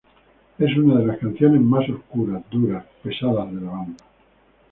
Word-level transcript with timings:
Es 0.57 0.75
una 0.77 0.99
de 0.99 1.05
las 1.05 1.19
canciones 1.19 1.61
más 1.61 1.87
oscuras, 1.87 2.41
duras, 2.49 2.83
pesadas 3.03 3.53
de 3.53 3.61
la 3.61 3.69
banda. 3.69 4.03